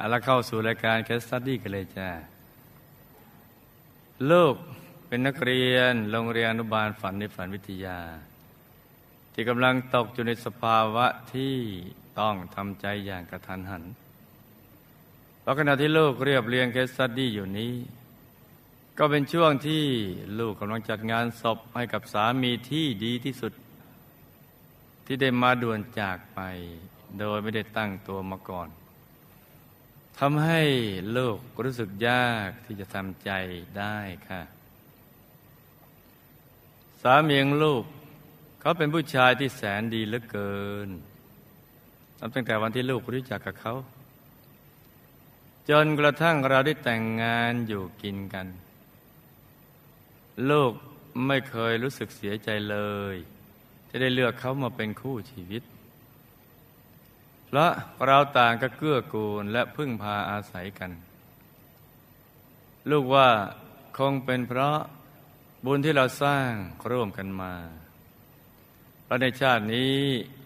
[0.00, 2.08] เอาละเข้าสู่รายการ case study กันเลยจ้า
[4.30, 4.54] ลูก
[5.06, 7.98] เป็นนักเรียนโรงเรียนอนุบาลฝันในฝันวิทยา
[9.32, 11.56] ที่กำลังตกอยู่ในสภาวะที่
[12.20, 13.84] ต้องทำใจอย่างกระทันหัน
[15.40, 17.74] เพราะขณะที่ลูกเรียบเรียง case study อยู่นี้
[18.98, 19.84] ก็เป็นช่วงที่
[20.38, 23.52] ลูกกำลังจัดงานศพให้กับสามีที่ดีที่สุด
[25.06, 26.40] ที่ได้มาด่วนจากไป
[27.18, 28.70] โดยไม่ได้ตั้งตัวมาก่อน
[30.18, 30.62] ทำให้
[31.16, 33.30] ลูกรู้สึกยากที่จะทำใจ
[33.78, 34.42] ได้ค่ะ
[37.02, 37.84] สามีของลูก
[38.60, 40.88] เขาเป็นผู้ชายที่แสนดีเหลือเกิน
[42.18, 43.74] นับตั้งแต่วันที่ลูกรู้จักกับเขา
[45.70, 48.46] จนกระทั่งเราได้แต่งงานอยู่กินกัน
[50.50, 50.72] ลูก
[51.26, 52.76] ไม่เคยรู้สึกเสียใจเล
[53.14, 53.16] ย
[53.88, 55.62] ที่ได้เลือกเขามาเป็นคู่ชีวิต
[57.54, 57.66] และ
[58.06, 60.90] เราต่างก็เกื้อกูลและพึ่งพาอาศัยกัน
[62.90, 63.28] ลูกว่า
[63.98, 64.78] คงเป็นเพราะ
[65.64, 66.50] บุญที่เราสร้าง
[66.90, 67.54] ร่วมกันมา
[69.06, 69.96] แล้วในชาตินี้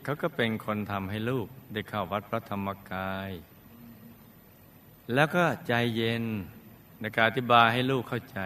[0.05, 3.30] เขาก็เป็นคนทำให้ลูกได้เข้าวัดพระธรรมกาย
[5.14, 6.25] แล้วก็ใจเย็น
[7.00, 8.41] ในการอธิบายให้ลูกเข้าใจ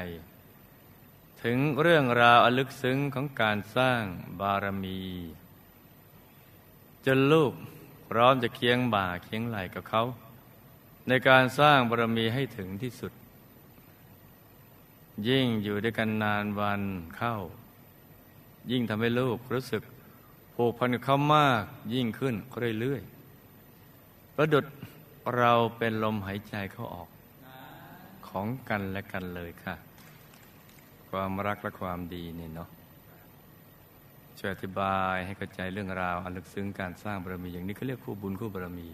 [1.42, 4.02] ถึงเรื่องราวอลึกซึ้งของการสร้าง
[4.40, 5.00] บารมี
[7.06, 7.52] จนลูก
[8.08, 10.02] พร้อมจะเคียงบ่าเคียงไหล่กับเขา
[11.08, 13.12] ในการสร้างบารมีให้ถึงที่สุด
[15.28, 16.82] ยิ่งอยู่ด้วยกันนานวัน
[17.16, 17.36] เข้า
[18.70, 19.82] ยิ่งทำให้ลูกรู้สึก
[20.54, 21.64] ผูกพันกับเขามาก
[21.94, 22.34] ยิ่งขึ้น
[22.80, 24.66] เรื่อยๆประดุด
[25.36, 27.08] เราเป็นลมหายใจเขาออก
[28.28, 29.74] ของกันและกันเลยค่ะ
[31.10, 32.68] ความรักและความดีนี่เนาะ
[34.38, 38.88] ช่วยอธิบายให้เข้าใจเรื่องราวอันลึกซึ้งการสร้างบารมีอย่างนี้เขาเรียกคู่บุญคู่บารมี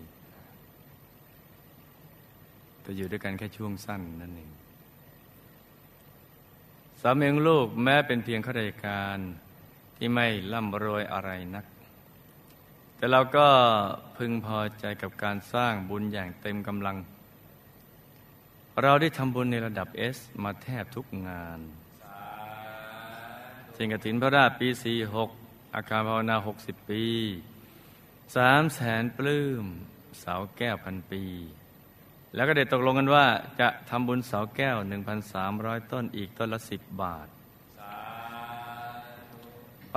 [2.83, 4.51] แต่อยู่ด้วยกันแค่ช่วงสั้นนั่นเอง
[7.01, 9.19] สามีของลูกแม้เป็นเพียงข้าราชการ
[9.97, 11.65] ที่ไม่ร่ำรวยอะไรนัก
[12.97, 13.49] แต่เราก็
[14.17, 16.97] พึงพอใจกับการสร้างบุญอย่างเต็มกำลัง
[18.83, 21.61] เราได้ทำบุญในระดับเอสมาแทบทุกงาน
[23.75, 25.31] เช่นกถินพระราชปีสี่หก
[25.75, 27.05] อาคารภาวนาหกสิบปี
[28.37, 29.65] สามแสนปลื้ม
[30.21, 31.23] เสาแก้วพันปี
[32.35, 33.27] แล้วก็ได้ตกลงกันว่า
[33.61, 37.29] จะทำบุญเสาแก้วหนึ่งพันสามร้อยต้นอีกต้นละสิบบาท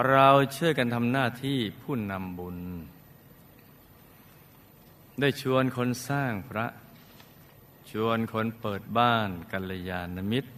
[0.09, 2.57] เราช่วยกันทำหน้าที่ผู้นำบุญ
[5.19, 6.67] ได้ชวนคนสร้างพระ
[7.91, 10.51] ชวนคนเปิดบ้านกัลยาณมิตร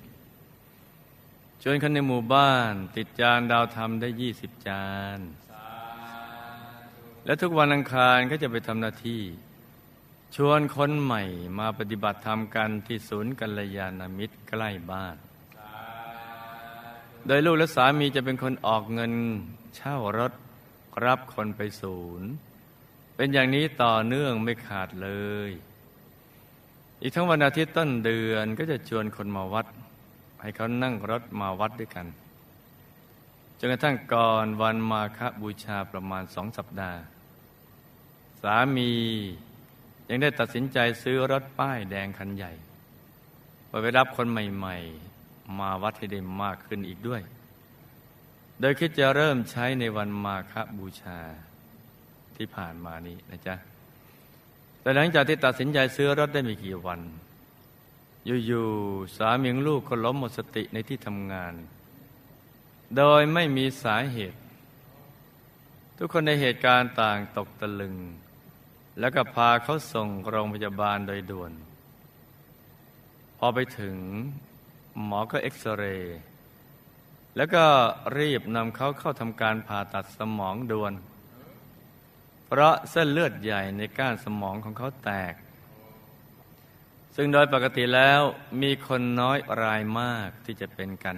[1.64, 5.20] ชวนคนในหมู่บ้าน ติดจานดาวธรรมได้ยี่สิบจาน
[7.26, 9.22] และทุกวันอังคารก็จะไปทำหน้าที่
[10.36, 11.24] ชวนคนใหม่
[11.60, 15.16] มาปฏิบัติธรรมกันที่ศูนย์กัลยาณมิตรใกล้บ้าน
[17.28, 19.14] โดยลูกและสามีจะเป็นคนออกเงิน
[19.76, 20.34] เช่ารถ
[21.06, 22.30] รับคนไปศูนย์
[23.16, 25.10] เป็นอย่างนี้ต่อเนื่องไม่ขาดเล
[25.50, 25.52] ย
[27.02, 29.68] อีกทั้งวันอาทิตย์ต้นเดือนก็จะชวนคนมาวัด
[30.42, 32.08] ให้เขานั่งรถมาวัดด้วยกัน
[33.60, 37.00] จนกระทั่งก่อนวันมาคบูชาประมาณสองสัปดาห์
[38.42, 38.92] สามี
[40.10, 42.52] ยังได้ตัดสินใจซื้อรถป้ายแดงคันใหญ่
[43.68, 47.22] ไปไปรับคนใหม่ๆ มาวัดให้ได้มากขึ้นอีกด้วย
[48.60, 51.20] โดยคิดจะเริ่มใช้ในวันมาคบูชา
[52.36, 53.56] ที่ผ่านมานี้นะจ๊ะ
[54.82, 57.00] แต่หลังจากที่ตัดสินใจซื้อรถได้ไม่กี่วัน
[58.46, 61.54] อยู่ๆสามีลูกก็ล้มหมดสติในที่ทำงาน
[62.98, 64.40] โดยไม่มีสาเหตุ
[65.98, 67.96] ทุกคนในเหตุการณ์ต่างตกตะลึง
[69.00, 71.52] แล้วก็พาเขาส่งโรงพยาบาลโดยด่วน
[73.38, 73.98] พอไปถึง
[75.06, 76.20] หมอก็เอ็กซเรย์
[77.36, 77.66] แล้วก็
[78.18, 80.94] รีบนำเขาเข้าทำการผ่าตัดสมองด่วน
[82.46, 85.34] เพราะเส้นเลือดใหญ่ในก้านสมองของเขาแตก
[87.22, 88.22] ซึ่งโดยปกติแล้ว
[88.62, 91.16] มีคนน้อยรายมากที่จะเป็นกัน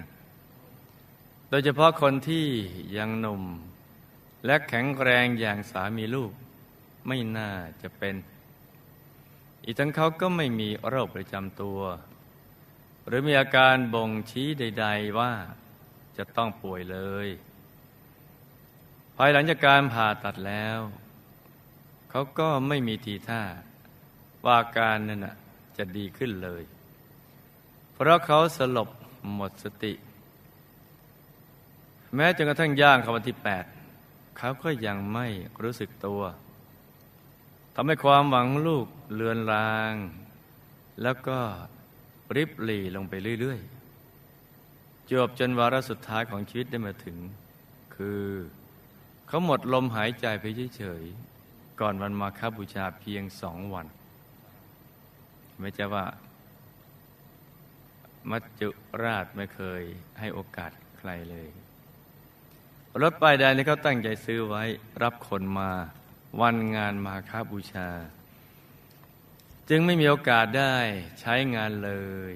[1.50, 2.46] โดยเฉพาะคนที่
[2.96, 3.42] ยังหนุ่ม
[4.46, 6.32] และแข็งแรงอย่างสามีลูก
[7.06, 7.50] ไม่น่า
[7.82, 8.14] จะเป็น
[9.64, 11.80] อีกทั้งเขาก็ไม่มีโรคประจำตัว
[13.06, 15.32] หรือมีอาการบ่งชี้ใด ๆว่า
[16.16, 17.28] จะต้องป่วยเลย
[19.16, 20.78] ภายหลังจากการผ่าตัดแล้ว
[22.10, 23.42] เขาก็ไม่มีทีท่า
[24.46, 25.36] ว่าการนั่นนะ
[25.78, 26.62] จะดีขึ้นเลย
[27.92, 28.88] เพราะเขาสลบ
[29.34, 29.92] หมดสติ
[32.14, 33.64] แม้จนกระทั่งย่างเข้าวันที่แปด
[34.38, 35.26] เขาก็ยังไม่
[35.62, 36.22] รู้สึกตัว
[37.74, 39.94] ทำให้ความหวังลูกเลือนลาง
[41.02, 41.38] แล้วก็
[42.36, 43.60] ริบหลีลงไปเรื่อย
[44.34, 47.18] ๆ จบจนวาระสุดท้ายของชีวิตได้มาถึง
[47.94, 48.24] คือ
[49.26, 50.44] เขาหมดลมหายใจไป
[50.76, 53.86] เฉยๆ ก่อนวันมาคาบูชาเพียงสองวัน
[55.60, 56.06] ไม่ใช่ว่า
[58.30, 58.68] มัจจุ
[59.02, 59.82] ราชไม่เคย
[60.20, 61.50] ให้โอกาสใครเลย
[63.02, 64.64] รถป้ายแดงที่เขาตั้งใจซื้อไว้
[65.02, 65.70] รับคนมา
[66.40, 67.88] วันงานมาค้าบูชา
[69.68, 70.76] จึงไม่มีโอกาสได้
[71.20, 71.92] ใช้งานเล
[72.30, 72.32] ย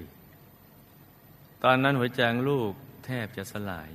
[1.63, 2.71] ตอนนั้นหัวใจลูก
[3.05, 3.89] แทบจะสลาย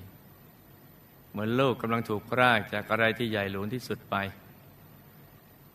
[1.31, 4.17] เหมือนลูกกำลังถูกพรากจากอะไรที่ใหญ่หลวงที่สุดไป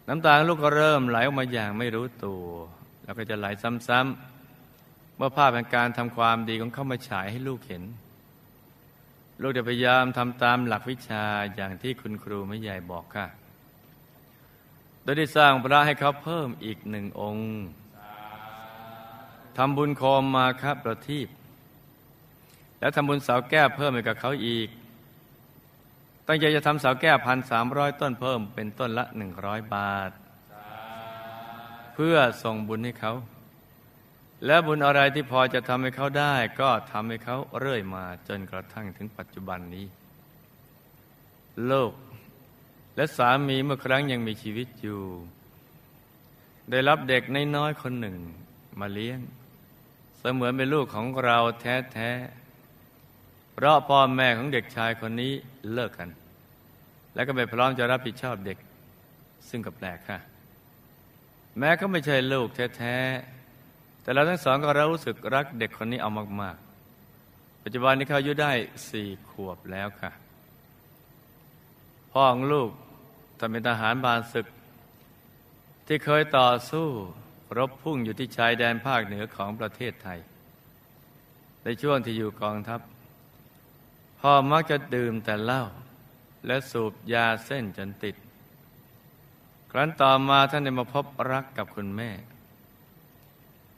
[0.08, 2.46] น้ำตาลูกก็เริ่มไหลออกมาอย่างไม่รู้ตัว
[3.08, 3.46] แล้วก็จะไหล
[3.88, 7.84] ซ้ำๆเมื่อภาพแห่งการทำความดีของเขามาฉายให้ลูกเห็น
[9.42, 11.24] ลูกจะพยายามทำตามหลักวิชา
[11.56, 13.28] อย่างที่คุณครูไม่ใหญ่บอกค่ะ
[15.04, 17.50] โดยได้สร้างพระให้เขาเพิ่มอีกหนึ่งองค์
[19.58, 21.28] ทำบุญโคมมาครับประทีป
[22.80, 24.68] แล้วทำบุญเสาแก้วเพิ่มให้กับเขาอีก
[26.28, 30.12] ตั้งใจจะทำเสาแก้วพันสามร้อยต้นเพิ่มเป็นต้นละหนึ่งร้อยบาท
[32.00, 33.14] เพื่อส่งบุญให้เขา
[34.46, 39.86] และบุญอะไรที่พอจะทำให้เขาได้ ก็ทำให้เขาเรื่อยมาจนกระทั่งถึงปัจจุบันนี้
[41.68, 41.94] โลก
[42.96, 45.02] และสามีเมื่อครั้งยังมีชีวิตอยู่
[46.72, 47.24] ได้รับเด็ก
[47.56, 48.18] น้อยๆคนหนึ่ง
[48.80, 49.20] มาเลี้ยง
[50.20, 55.34] เสมือนเป็นลูกของเราแท้ๆเพราะพ่อแม่ของเด็กชายคนนี้
[55.74, 56.10] เลิกกัน
[57.14, 58.58] และก็ไม่พร้อมจะรับผิดชอบเด็ก
[59.50, 60.20] ซึ่งก็แปลกค่ะ
[61.60, 66.10] แม้ก็ไม่ใช่ลูกแท้ๆ แต่เราทั้งสองก็รู้สึกรักเด็กคนนี้เอา
[66.42, 68.54] มากๆ ปัจจุบันนี้เขาอายุได้
[68.90, 70.12] สี่ขวบแล้วค่ะ
[72.12, 72.70] พ่อของลูก
[73.40, 74.48] ทำเป็นทหารบานศึก
[75.88, 76.88] ที่เคยต่อสู้
[77.58, 80.20] รบพุ่งอยู่ที่ชายแดนภาคเหนือของประเทศไทย
[81.64, 82.82] ในช่วงที่อยู่กองทัพ
[84.20, 85.64] พ่อมักจะดื่มแต่เหล้า
[86.48, 88.16] และสูบยาเส้นจนติด
[89.72, 92.10] ครั้นต่อมาท่านได้มาพบรักกับคุณแม่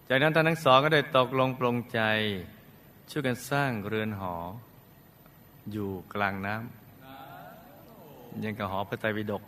[0.08, 2.00] จากนั้นท่านทั้งสองก็ได้ตกลงปลงใจ
[3.10, 4.36] ช่วยกันสร้างเรือนหอ
[5.72, 9.44] อยู่กลางน้ำยังกับหอพระไตรปิฎก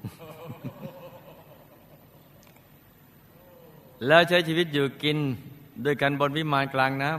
[4.07, 5.17] แล้วใช้ชีวิตอยู่กิน
[5.85, 7.11] ด้วยกันบนวิมานกลางน้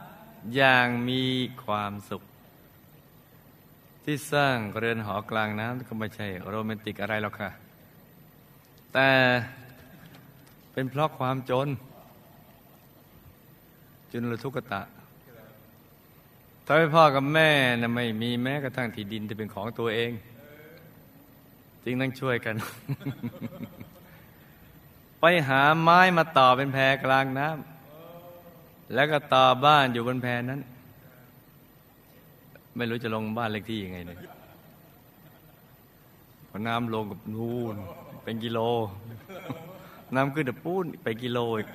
[0.00, 1.22] ำอย่างมี
[1.64, 2.22] ความสุข
[4.04, 7.50] ที่สร้างเรือนหอกลางน้ำก็ไม่ใช่โรแมนติกอะไรหรอกค่ะ
[8.94, 9.10] แต่
[10.72, 11.68] เป็นเพราะความจน
[14.12, 14.82] จนระทุกตะ
[16.66, 17.50] ทำให้พ่อกับแม่
[17.80, 20.12] นะไม่มีแม้กระทั่งที่ดินที่เป็นของตัวเอง
[21.84, 22.54] จึงต้องช่วยกัน
[25.20, 30.60] ไปหาไม้มาต่อเป็นแพกลางน้ำแล้วก็ต่อบ้านอยู่บนแพนั้น
[32.76, 34.18] ไม่รู้จะลงบ้านเลขที่ยังไงเนี่ย
[36.48, 37.76] พอน้ำลงกับนู่น
[38.28, 38.60] เป็นกิโล
[40.14, 41.68] น้ำขึ้นแต่ปูนไปกิโลอีก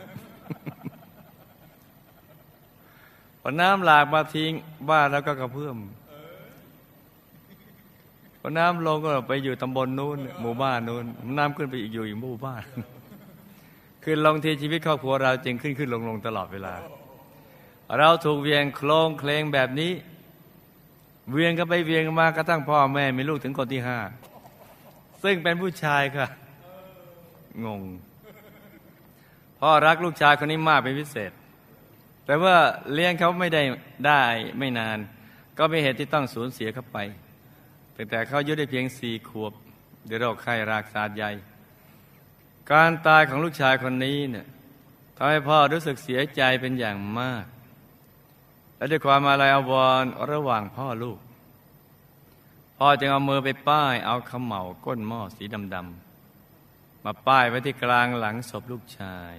[3.42, 4.52] พอน้ำหลากมาทิ้ง
[4.90, 5.78] บ้านแล้วก็กระเพื่อม
[8.40, 11.06] พอน้ำลงก็ไปอยู่ตำบลนู้นหมู่บ้านนู้น
[11.38, 12.64] น้ำขึ้นไปอีกอยู่อีกหมู่บ้าน
[14.04, 16.74] คือลงทีชีวิตครอบครัวเราจึงขึ้นขึ้นลงลงตลอดเวลา
[17.98, 19.92] เราถูกเวียงโคลงเคลงแบบนี้
[21.34, 24.00] เวียงก็ไปเวียงมากระทั่งพ่อแม่มีลูกถึงคนที่ห้า
[25.24, 26.28] ซึ่งเป็นผู้ชายค่ะ
[27.66, 27.82] งง
[29.60, 31.32] พ่อรักลูกชายคนนี้มากเป็นพิเศษ
[32.26, 32.56] แต่ว่า
[32.94, 33.62] เลี้ยงเขาไม่ได้
[34.08, 34.24] ได้
[34.60, 35.00] ไม่นาน
[35.58, 36.98] ก็มีเหตุที่ต้องสูญเสียเขาไป
[37.96, 39.54] ตั้งแต่เขาอายุได้เพียงสี่ขวบ
[40.10, 41.32] ด้วยโรคไข้รากสาดใหญ่
[42.72, 44.46] การตายของลูกชายคนนี้เนี่ย
[45.18, 47.46] ทำให้พ่อรู้สึกเสียใจเป็นอย่างมาก
[48.78, 51.20] และด้วยความอาลัยอาวรณ์ระหว่างพ่อลูก
[52.78, 55.44] พ่อจึงเอามือไปป้ายเอาขมเหลาก้นหม้อสี
[55.74, 56.03] ดำๆ
[57.06, 59.34] มาป้ายไว้ที่กลางหลังศพลูกชาย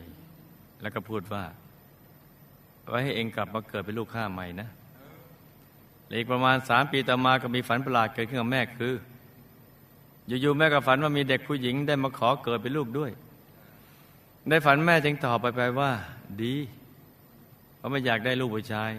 [0.83, 1.45] แล้วก็พูดว่า
[2.89, 4.69] ไว้ให้เองกลับมาเกิดเป็นลูกข้าใหม่นะ
[6.17, 8.95] อีกประมาณสามปีต่อมาก็มีฝันประหลาดเกิดขึ้นกับแม่คือ
[10.27, 13.11] อยู่ๆแม่ก็ฝันว่ามีเด็กผู้หญิงได้มาขอเกิดเป็นลูกด้วย
[14.49, 15.91] ในฝันแม่จึงตอบไปไปว่า
[16.43, 16.55] ดี
[17.77, 18.91] เพราะไม่อยากได้ลูกผู้ชาย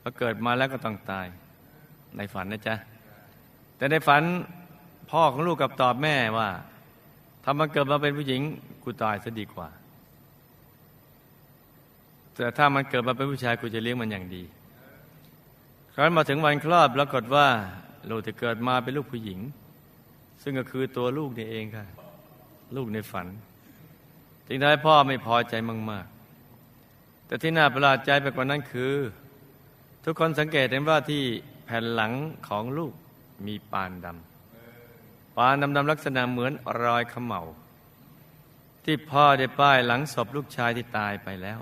[0.00, 1.26] พอเกิดมาแล้วก็ต้องตาย
[2.16, 2.74] ในฝันนะจ๊ะ
[3.76, 4.22] แต่ในฝัน
[5.10, 6.48] พ่อของลูกกับตอบแม่ว่า
[7.42, 8.40] ถ้ามันเกิดมาเป็นผู้หญิง
[8.82, 9.68] กูตายซะดีกว่า
[12.36, 14.42] แต่ถ้ามันเกิดมาเป็นผู้ชายกูจะเลี้ยงมันอย่างดี
[15.94, 17.46] ครั้นมาถึงวันคลอดปรากฏว่า
[18.08, 19.40] ลูกจะเกิดมาเป็นลูกผู้หญิง
[20.42, 21.86] ซึ่งก็คือตัวลูกนี่เองค่ะ
[22.76, 23.26] ลูกในฝัน
[24.46, 25.54] จึงได้พ่อไม่พอใจ
[25.90, 28.94] มากๆ แต่ที่น่าประหลาดใจไปกว่านั้นคือ
[30.04, 31.22] ทุกคนสังเกตเห็นว่าที่
[31.64, 32.12] แผ่นหลัง
[32.48, 32.92] ของลูก
[33.46, 34.31] มีปานดำ
[35.36, 37.42] ปานดำๆลักษณะเหมือนรอยขมเหลา
[38.84, 41.58] ที่พ่อได้ป้ายหลังศพลูกชายที่ตายไปแล้ว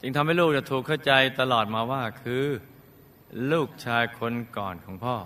[0.00, 2.46] จึงทำให้ลูกจะถูกเข้าใจตลอดมาว่าคือ
[3.52, 5.16] ลูกชายคนก่อนของพ่อ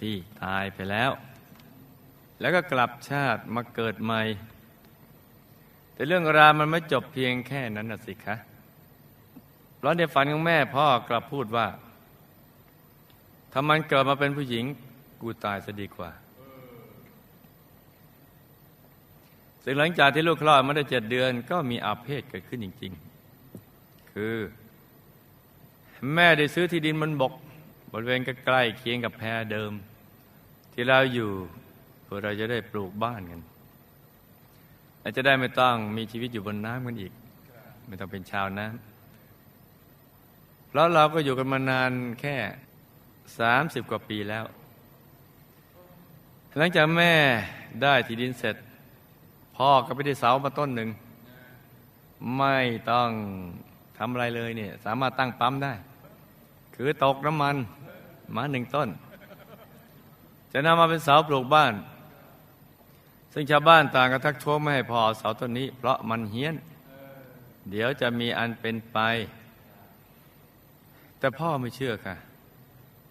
[0.00, 0.14] ที่
[0.44, 1.10] ตายไปแล้ว
[2.40, 4.22] แล้วก็กลับชาติมาเกิดใหม่
[5.92, 8.36] แต่เรื่องราวมันไม่จบเพียงแค่นั้นนะสิคะ
[9.76, 11.66] เพราะในฝันของแม่พ่อกลับพูดว่า
[13.52, 14.64] ถ้ามันเกิดมาเป็นผู้หญิง
[15.20, 16.10] กูตายซะดีกว่า
[19.62, 22.92] ซึ่งหลังจากที่ลูกคลอดมาได้เจ็ดเดือน ก็มีอาเพศเกิดขึ้นจริง
[23.52, 24.36] ๆ คือ
[26.14, 27.32] แม่ได้ซื้อที่ดินบนบก
[27.92, 29.72] บริเวณใกล้ๆเคียงกับแพเดิม
[30.72, 31.30] ที่เราอยู่
[32.04, 33.42] เพื่อเราจะได้ปลูกบ้านกัน
[35.00, 37.12] และจะได้ไม่ต้องมีชีวิตอยู่บนน้ำกันอีก
[37.86, 42.36] ไม่ต้องเป็นชาวน้ำแล้วเราก็อยู่กันมานานแค่
[43.38, 44.44] สามสิบกว่าปีแล้ว
[46.58, 47.12] หลังจากแม่
[47.82, 48.56] ได้ที่ดินเสร็จ
[49.56, 50.88] พ่อก็ไปได้เสามาต้นหนึ่ง
[52.38, 52.56] ไม่
[52.90, 53.08] ต้อง
[53.98, 55.72] ทำอะไรเลยเนี่ย สามารถตั้งปั๊มได้
[56.76, 57.56] คือตกน้ำมัน
[58.34, 58.88] มาหนึ่งต้น
[60.52, 61.74] จะนำมาเป็นเสาปลูกบ้าน
[63.32, 66.54] ซึ่งชาวบ้านต่างกันทักท้วงไม่ให้พอเสาต้นนี้ เพราะมันเฮี้ยน
[67.70, 68.98] เดี๋ยวจะมีอันเป็นไป
[71.18, 72.16] แต่พ่อไม่เชื่อค่ะ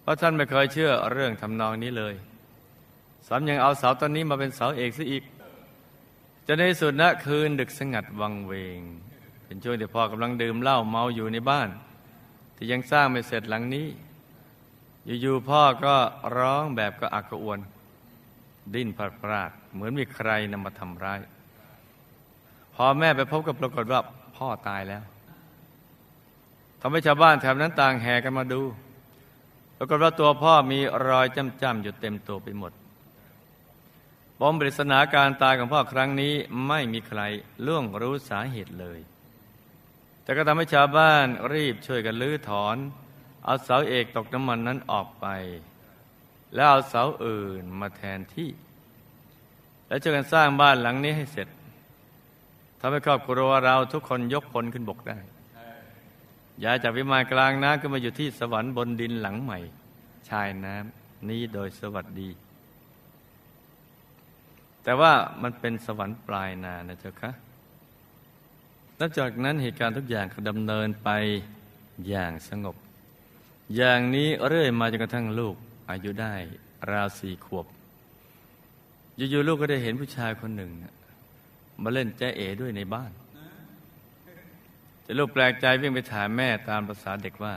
[0.02, 2.16] เพราะท่านไม่เคยเชื่อเรื่องทำนองนี้เลย
[3.28, 5.24] สามยังเอาเสาต้นนี้มาเป็นเสาเอกซะอีก
[6.48, 8.80] จะในสุดนะคืนดึกสงัดวังเวง
[9.46, 11.70] เป็นช่วงที่พ่อกำลังดื่มเหล้าเมาอยู่ในบ้าน
[12.56, 13.88] ที่ยังสร้างไม่เสร็จหลังนี้
[15.22, 15.96] อยู่ๆพ่อก็
[16.38, 17.60] ร้องแบบก็อักกระอวน
[18.74, 21.20] ดิ้นพลาดพลาดเหมือนมีใครนำมาทำร้าย
[22.76, 24.00] พอแม่ไปพบกับปรากฏว่า
[24.38, 25.04] พ่อตายแล้ว
[26.82, 28.62] ทำให้ชาวบ้านแถวนั้นต่างแห่กันมาดู
[29.78, 31.26] ปรากฏว่าตัวพ่อมีรอย
[31.62, 32.72] จ้ำๆอยู่เต็มตัวไปหมด
[34.40, 36.34] ปมปริศนาการตายของพ่อครั้งนี้
[36.68, 37.22] ไม่มีใคร
[37.66, 39.00] ล่วงรู้สาเหตุเลย
[40.24, 42.78] แต่ก็ทำให้ชาวบ้านรีบช่วยกันลื้อถอน
[43.46, 45.28] เอาเสาเอกตกน้ำมันนั้นออกไป
[46.56, 48.50] แล้วเอาเสาอื่นมาแทนที่
[49.88, 51.48] แล้วช่วยกันสร้างบ้านหลังนี้ให้เสร็จ
[52.80, 55.18] ทำให้ครอบครัวเราทุกคนยกพลขึ้นบกได้
[56.64, 59.60] ย้ายจากวิมานกลางน้ำขึ้นมาอยู่ที่สวรรค์บนดินหลังใหม่
[60.30, 62.30] ชายน้ำนี้โดยสวัสดี
[64.86, 65.14] แต่ว่า
[65.44, 67.32] มันเป็นสวรรค์ปลายนานะเจ้าคะ
[69.00, 71.10] นับจากนั้นเหตุการณ์ทุกอย่างก็ดำเนินไป
[72.08, 72.76] อย่างสงบ
[73.76, 75.56] อย่างนี้เรื่อยมาจนกระทั่งลูก
[75.90, 76.34] อายุได้
[76.92, 77.66] ราวสี่ขวบ
[79.16, 80.72] อยู่ๆลูกก็ได้เห็นผู้ชายคนหนึ่ง
[81.82, 83.12] มาเล่นแจ้เอด้วยในบ้าน
[85.06, 87.56] จะลูกแปลกใจวิ่งไปถามแม่ตามภาษาเด็กว่า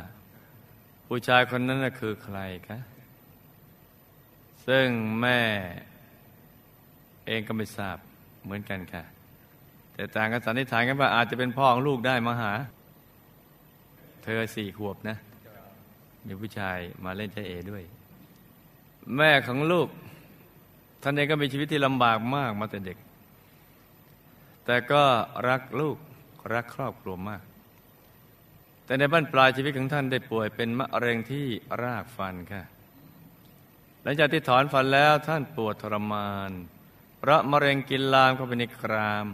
[1.06, 2.78] ผู้ชายคนนั้นคือใครคะ
[4.66, 4.87] ซึ่ง
[5.20, 5.40] แม่
[7.28, 7.97] เองก็ไม่ทราบ
[8.44, 9.04] เหมือนกันค่ะ
[9.94, 12.52] แต่ต่างกันสันนิษฐานกันว่าอาจจะเป็นพ่อของลูกได้มาหา
[14.25, 15.16] เธอสี่ขวบนะ
[16.26, 17.82] มีผู้ชายมาเล่นใจเอด้วย
[19.16, 19.88] แม่ของลูก
[21.02, 22.99] ท่านเองก็มีชีวิตที่ลำบากมากมาแต่เด็ก
[24.64, 25.02] แต่ก็
[25.49, 25.97] รักลูก
[26.54, 27.42] รักครอบครัวมาก
[28.85, 31.47] แต่ในบ้านปลายชีวิตของท่านได้ป่วยเป็นมะเร็งที่
[31.82, 32.62] รากฟันค่ะ
[34.02, 36.50] หลังจากที่ถอนฟันแล้วท่านปวดทรมาน
[37.19, 39.27] เพราะมะเร็งกินลามเข้าไปในกราม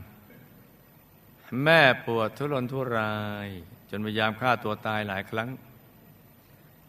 [1.64, 3.48] แม่ปวดทุรนทุราย
[3.90, 5.48] จนพยายามฆ่าตัวตายหลายครั้ง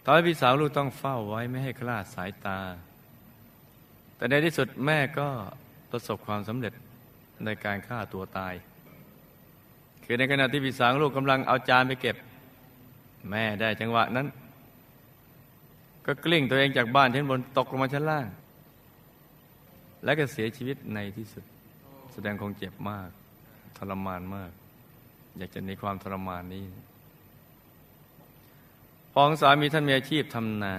[0.03, 2.59] ทำให้พี่สาวลูกต้องเฝ้าไว้ไม่ให้คลาดสายตา
[4.15, 5.27] แต่ในที่สุดแม่ก็
[5.91, 6.73] ประสบความสำเร็จ
[7.45, 8.53] ในการฆ่าตัวตาย
[10.03, 12.15] คือในขณะที่พี่สาวลูกกำลังเอาจานไปเก็บ
[13.29, 14.27] แม่ได้จังหวะนั้น
[16.05, 18.27] ก็กลิ้งตัวเองจากบ้านชั้นบนตกลงมาชั้นล่าง
[20.03, 21.43] และก็เสียชีวิตในที่สุด
[22.13, 23.09] แสดงคงเจ็บมาก
[23.77, 24.51] ทรมานมาก
[25.37, 26.65] อยากจะในความทรมานนี้
[29.13, 30.75] พองสามีท่านมีอาชีพทำนา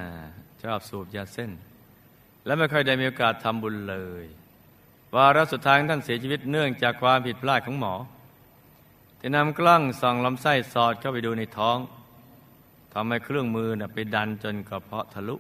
[0.63, 1.51] ชอบสูบยาเส้น
[2.47, 4.25] และไม่ค่อยได้มีโอกาสทำบุญเลย
[5.15, 7.95] วาระสุดท้ายท่านเสียชีวิตเนื่องจากความผิดพลาดของหมอ
[9.19, 11.79] ที่นำกล้องส่องลำไส้สอดเข้าไปดูในท้อง
[12.93, 15.37] ทำให้เครื่องมือนะไปดันจนกระเพาะทะลุ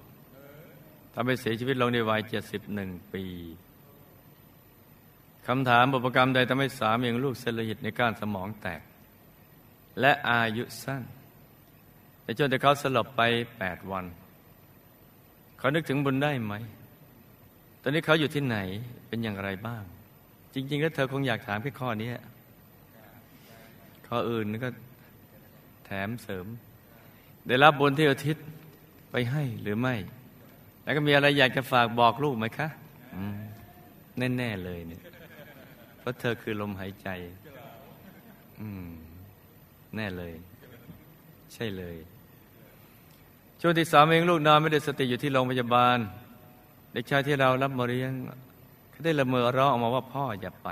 [1.14, 3.24] ทำให้เสียชีวิตลงในวัยเจ็ดสิบหนึ่งปี
[5.46, 8.80] คำถามบุพกรรมใดทำให้สามีของลูกเซลล์หิตในก้านสมองแตก
[10.00, 11.02] และอายุสั้น
[12.22, 13.22] แต่จนแต่เขาสลบไป
[13.58, 14.04] แปดวัน
[15.58, 16.54] เขานึกถึงบุญได้ไหม
[17.82, 18.58] ตอนนี้เขาอยู่ที่ไหน
[19.08, 19.82] เป็นอย่างไรบ้าง
[20.54, 22.10] จริง ๆ แล้วเธอคงอยากถามแค่ข้อนี้
[24.08, 24.70] ข้ออื่นนี่ก็
[25.86, 26.46] แถมเสริม
[27.46, 28.36] ได้รับบุญที่อุทิศ
[29.10, 29.94] ไปให้หรือไม่
[30.82, 32.68] แล้วก็มีอะไรอยากจะฝากบอกลูกไหมคะ
[34.18, 35.00] แน่ ๆ เลยเนี่ย
[36.06, 37.08] ราะเธอคือลมหายใจ
[38.60, 38.86] อืม
[39.96, 40.34] แน่เลย
[41.54, 41.96] ใช่เลย
[43.60, 45.98] ช่วงที่สามเองลูกนอนไม่ได้สติอยู่ที่โรงพยาบาล
[46.92, 48.12] เด็กชายที่เรารับมาเลี้ยง
[48.90, 50.68] เขาได้ละเมอร้องออกมาว่าพ่ออย่าไป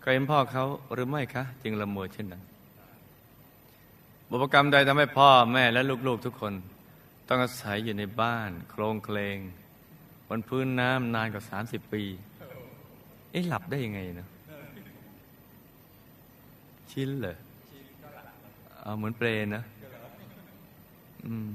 [0.00, 2.42] เคยเห็นพ่อเขาหรือไม่คะ จึงละเมอเช่นนั้น
[4.28, 6.52] บุพกรรมใดทำให้พ่อแม่และลูกๆทุกคน
[7.28, 9.38] ต้องอาศัยอยู่ในบ้าน โครงเคลง
[10.28, 12.02] บนพื้นน้ำนานกว่าสามสิบปี
[13.32, 14.28] เอ๊ะหลับได้ยังไงเนาะ
[16.90, 17.36] ชินเหรอ
[18.82, 19.62] เอาเหมือนเปรนนะ
[21.26, 21.54] อืม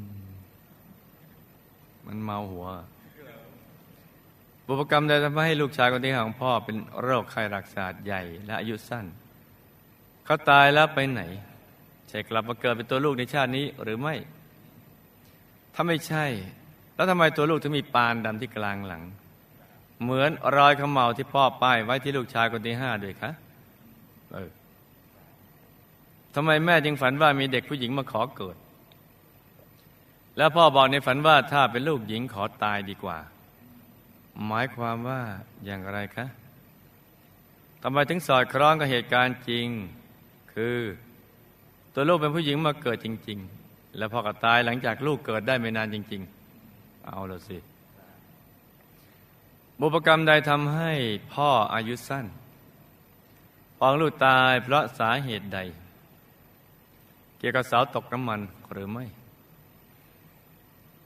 [2.05, 2.65] มันเมาหัว
[4.65, 9.05] บุพกรรมใดทำให้ลูกชายคนที่ของพ่อเป็นโรคไข้รักษาใหญ่ และอายุสั้น
[10.25, 11.21] เขาตายแล้วไปไหน
[12.09, 14.15] ใช่กลับมาเกิดเป็นตัวลูกในชาตินี้หรือไม่
[15.73, 16.25] ถ้าไม่ใช่
[16.95, 19.03] แล้วทำไมตัวลูกถึงมีปานดำที่กลางหลัง
[20.03, 23.31] เหมือนรอยขมเหลาที่พ่อป้ายไว้ที่ลูกชายคนที่ห้าด้วยคะ
[24.33, 24.49] เออ
[26.35, 28.57] ทำไมแม่จึงฝันว่ามีเด็กผู้หญิงมาขอเกิด
[30.37, 33.17] แล้วพ่อบอกในฝันว่าถ้าเป็นลูกหญิงขอตายดีกว่า
[34.47, 35.21] หมายความว่า
[35.65, 36.25] อย่างไรคะ
[37.83, 39.67] ทำไมถึงสอดคล้องกับเหตุการณ์จริง
[40.53, 40.77] คือ
[41.93, 46.21] ตัวลูกเป็นผู้หญิงมาเกิดจริง ๆ แล้วพ่อก็ตายหลังจากลูกเกิดได้ไม่นานจริง
[46.65, 47.57] ๆ เอาละสิ
[49.79, 50.91] บุพกรรมใดทำให้
[51.33, 52.25] พ่ออายุสั้น
[53.77, 55.59] พองลูกตายเพราะสาเหตุใด
[57.37, 58.41] เกี่ยวกับเสาตกน้ำมัน
[58.71, 59.05] หรือไม่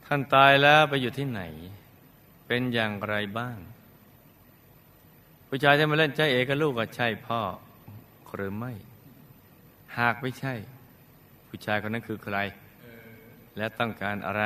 [0.04, 1.42] ท่านตายแล้วไปอยู่ที่ไหน
[2.46, 3.58] เป็นอย่างไรบ้าง
[5.48, 7.40] ผู้ชายที่มาเล่นใจเอกบลูกก็ใช่พ่อ
[8.34, 8.72] หรือไม่
[9.98, 10.54] หากไม่ใช่
[11.48, 12.38] ผู้ชายคนนั้นคือใคร
[13.56, 14.44] และต้องการอะไร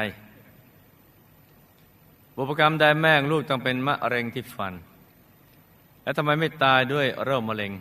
[2.36, 4.74] บุพกรรมใดแม่งลูกต้องเป็นมะเร็งที่ฟัน
[6.02, 7.72] แล้วทำไมไม่ตายด้วยโรคมะเร็ง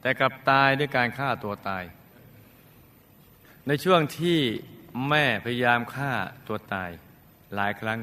[0.00, 1.84] แต่กลับตายด้วยการฆ่าตัวตาย
[3.66, 4.38] ในช่วงที่
[5.08, 6.12] แม่พยายามฆ่า
[6.46, 6.90] ตัวตาย
[7.54, 8.00] หลายครั้ง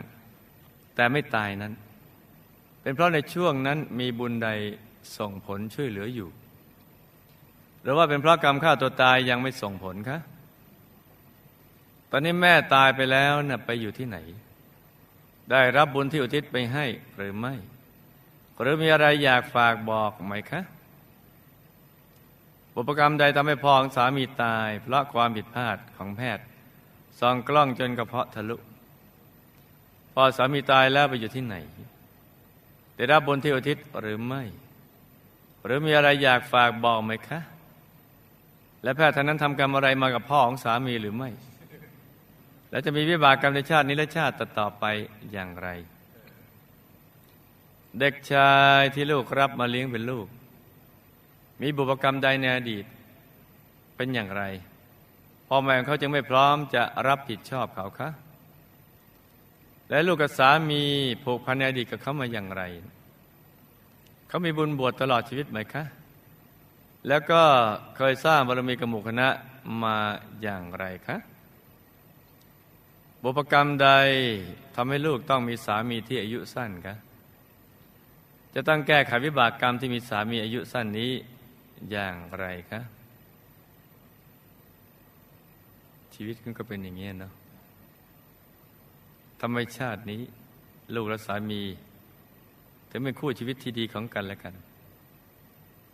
[0.95, 1.73] แต่ไม่ตายนั้น
[2.81, 4.49] เป็นเพราะในช่วงนั้นมีบุญใด
[5.17, 6.29] ส่งผลช่วยเหลืออยู่
[7.81, 10.19] หรือว่าเป็นเพราะกรรมฆ่าตัวตายยังไม่ส่งผลคะ
[12.11, 14.17] ตอนนี้แม่ตายไปแล้วนะ่ะไปอยู่ที่ไหน
[15.51, 16.85] ได้รับบุญที่อุทิศไปให้
[17.15, 17.53] หรือไม่
[18.61, 20.61] หรือมีอะไรอยากฝากบอกไหมคะ
[22.73, 26.43] บุพกรรมใดทำให้พ่อของสามีตาย เพราะความผิดพลาดของแพทย์
[27.19, 28.55] ส่องกล้องจนกระเพาะทะลุ
[30.13, 31.55] พอสามีตายแล้วไปอยู่ที่ไหน
[32.95, 34.43] ได้รับบุญที่อุทิศหรือไม่
[35.65, 37.39] หรือมีอะไรอยากฝากบอกไหมคะ
[38.83, 41.29] และแพทย์ท่านนั้นทำกรรมอะไรมากับพ่อของสามีหรือไม่
[42.71, 44.85] และจะมีวิบากกรรมในชาตินี้และชาติต่อไป
[45.31, 45.69] อย่างไร
[47.99, 50.27] เด็กชายที่ลูกรับมาเลี้ยงเป็นลูก
[51.61, 52.85] มีบุพกรรมใดในอดีต
[53.95, 54.43] เป็นอย่างไร
[55.47, 58.09] พ่อแม่เขาจึงไม่พร้อมจะรับผิดชอบเขาคะ
[59.89, 60.83] และลูกกับสามี
[61.23, 62.63] ผูกพันในอดีตกับเขามาอย่างไร
[64.27, 65.83] เขามีบุญบวชตลอดชีวิตไหมคะ
[67.07, 67.41] แล้วก็
[67.97, 69.27] เคยสร้างบารมีกับหมู่คณะ
[69.83, 69.97] มา
[70.41, 71.17] อย่างไรคะ
[73.23, 73.89] บุพกรรมใด
[74.75, 76.95] ทำให้ลูกต้องมีสามีที่อายุสั้นคะ
[78.53, 81.11] จะต้องแก้ไขวิบากกรรมที่มีสามีอายุสั้นนี้
[81.91, 82.81] อย่างไรคะ
[86.13, 87.33] ชีวิตก็เป็นอย่างนี้เนาะ
[89.41, 90.21] ทำไมชาตินี้
[90.95, 91.61] ลูกและสามี
[92.89, 94.53] ถึงเป็นคู่ชีวิตที่ดีของกันและกัน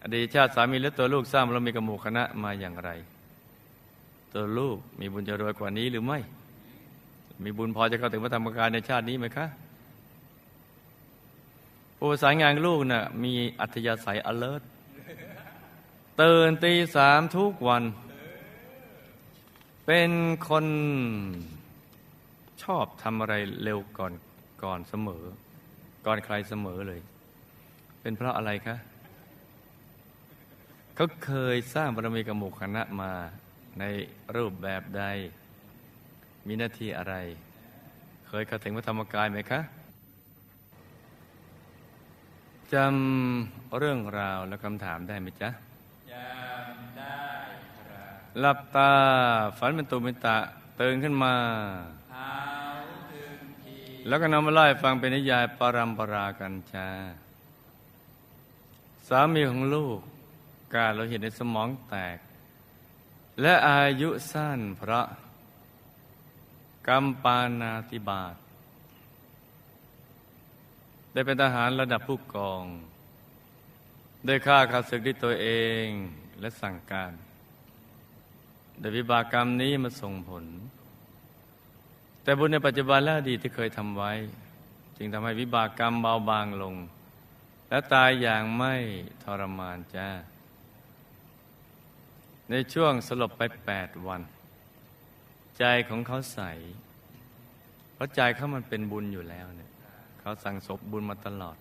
[0.04, 2.90] อดีตชาติสามีและตัวลูกสร้างเรามีกระหมู่คณะมาอย่างไร
[4.34, 6.20] ตัวลูกมีบุญจะรวยกว่านี้หรือไม่
[7.44, 9.48] มีบุญพอจะเข้าถึงพระธรรมกายในชาตินี้ไหมคะ
[11.98, 14.64] ผู้สายงานลูกนะ่ะมีอัธยาศัย alert
[16.22, 17.84] ตื่นตีสามทุกวัน
[19.86, 20.12] เป็น
[20.50, 20.66] คน
[22.64, 24.14] ชอบทำอะไรเร็วก่อน
[24.64, 25.24] ก่อนเสมอ
[26.06, 27.02] ก่อนใครเสมอเลย
[28.02, 28.76] เป็นเพราะอะไรคะ
[30.96, 33.12] เขาเคยสร้างบารมีกรรมุคณะมา
[33.80, 33.84] ใน
[34.36, 35.04] รูปแบบใด
[36.48, 37.16] มีหน้าที่อะไร
[38.28, 39.60] เคยเข้าถึงพระธรรมกายไหมคะ
[42.74, 45.50] จำเรื่องราวและคำถามได้ไหมจ๊ะ
[46.12, 47.22] จำได้
[47.80, 48.92] ครับหลับตา
[49.58, 50.38] ฝันเป็นตุเป็นตะ
[50.80, 51.34] ตื่นขึ้นมา
[54.08, 56.88] แล้วก็นำมาไล่ฟังเป็นนิยายปรัมปรากันจ้า
[59.08, 60.00] สามีของลูก
[60.74, 62.18] การเราเห็นในสมองแตก
[63.42, 65.06] และอายุสั้นเพราะ
[66.88, 68.36] กรรมปานาติบาต
[71.12, 72.64] ได้เป็นทหารระดับผู้กอง
[74.26, 75.48] ได้ฆ่าข้าศึกด้วยตัวเอ
[75.86, 75.88] ง
[76.40, 77.14] และสั่งการ
[78.80, 80.46] แต่วิบากกรรมนี้มาส่งผล
[82.22, 84.12] แต่บุญในปัจจุบันและอดีตที่เคยทำไว้
[84.98, 86.76] จึงทำให้วิบากกรรมเบาบางลง
[87.70, 88.76] และตายอย่างไม่
[89.24, 90.10] ทรมานจ้า
[92.50, 94.22] ในช่วงสลบไปแปดวัน
[95.60, 96.40] ใจของเขาใส
[97.94, 99.72] เพราะใจเขามันเป็นบุญอยู่แล้วเนี่ย
[100.20, 101.58] เขาสั่งสมบุญมาตลอด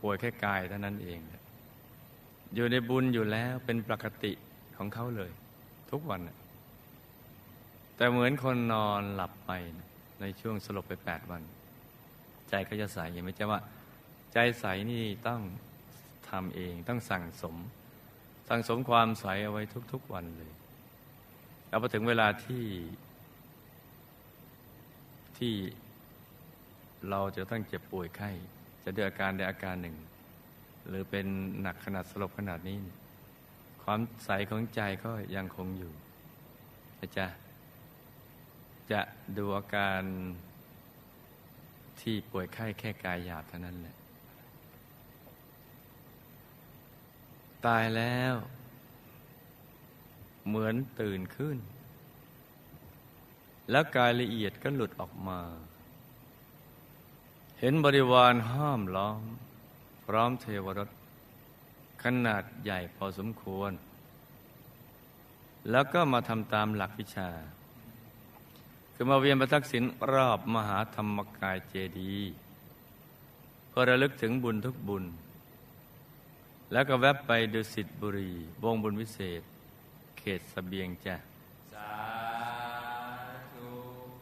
[0.00, 1.18] ป่วยแค่กายเท่านั้นเอง
[2.54, 4.32] อยู่ในบุญอยู่แล้วเป็นปกติ
[4.76, 5.30] ของเขาเลย
[5.90, 6.20] ทุกวัน
[7.96, 9.50] แต่เหมือนคนนอนหลับไป
[10.20, 11.42] ในช่วงสลบไปแปดวัน
[12.48, 13.60] ใจก็จะใสไม่ใช่ว่า
[14.32, 15.40] ใจใสนี่ต้อง
[16.30, 17.56] ทำเองต้องสั่งสม
[18.48, 20.52] สั่งสมความใสเอาไว้ทุกๆวันเลย
[21.68, 22.64] แล้วพอถึงเวลาที่
[25.38, 25.54] ที่
[27.10, 28.30] เราจะต้องเจ็บป่วยไข้
[28.82, 29.96] จะด้วยอาการใดอาการหนึ่ง
[30.88, 31.26] หรือเป็น
[31.60, 32.78] หนักขนาดสลบขนาดนี้
[33.82, 35.92] ความใสของใจก็ยังคงอยู่
[37.16, 37.26] จะ
[38.92, 39.00] จะ
[39.36, 40.02] ดูอาการ
[42.00, 43.96] ที่ป่วยไข้แค่กายหยาบเท่านั้นแหละ
[47.66, 48.34] ตายแล้ว
[50.48, 51.58] เหมือนตื่นขึ้น
[53.70, 55.40] แล้วกายละเอียดก็หลุดออกมา
[57.60, 59.22] เห็นบริวารห้อมล้อม
[60.04, 60.90] พร้อมเทวรถ
[62.02, 63.72] ขนาดใหญ่พอสมควร
[65.70, 67.30] แล้วก็มาทำตามหลักวิชา
[68.94, 72.32] คือมาเวียนประทักษิณรอบมหาธรรมกายเจดีย์
[73.68, 75.04] เพื่อระลึกถึงบุญทุกบุญ
[76.72, 78.32] แล้วก็แวบไปดุสิตบุรี
[78.64, 79.42] วงบุญวิเศษ
[80.38, 81.16] ตสเบียงจ้ะ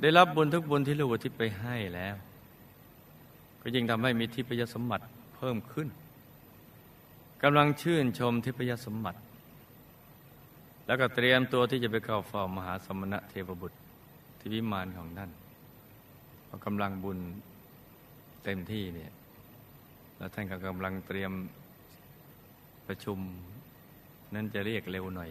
[0.00, 2.14] ได้รับบุญทุกบุญที่ลูกอุทิศไปให้แล้ว
[3.60, 5.04] ก็ยิ่งทำให้มีทิพยสมบัติ
[5.36, 5.88] เพิ่มขึ้น
[7.42, 9.18] กำลังชื่นชมทิพยสมบัติ
[10.86, 13.78] แล้วก็เตรียมตัวที่จะไปเข้าเฝ้ามหาสมณะเทพบุตร
[14.38, 15.30] ที่วิมานของท่าน
[16.48, 17.18] พอกำลังบุญ
[18.44, 19.12] เต็มที่เนี่ย
[20.16, 21.32] แล้วท่านก็กำลังเตรียม
[22.86, 23.18] ประชุม
[24.34, 25.30] นั่นจะเรียกเร็วหน่อย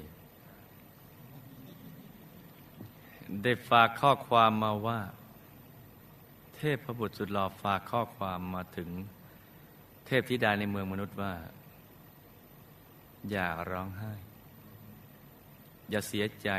[3.44, 5.00] ได้ฝากข้อความมาว่า
[6.56, 8.90] เทพพระบุตรสุดหล่อฝากข้อความมาถึง
[10.06, 11.34] เทพธิดาในเมืองมนุษย์ว่า
[13.30, 14.14] อย่าร้องไห้
[15.90, 16.50] อย่าเสียใจ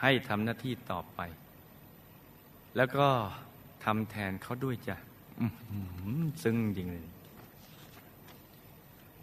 [0.00, 1.20] ให้ทำหน้าที่ต่อไป
[2.76, 3.08] แล้วก็
[3.84, 4.96] ทำแทนเขาด้วยจ้ะ
[6.42, 7.06] ซึ่งจริงเลย